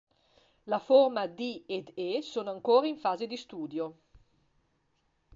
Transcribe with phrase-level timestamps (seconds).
[0.65, 3.97] La forma "d" ed "e" sono ancora in fase di studio.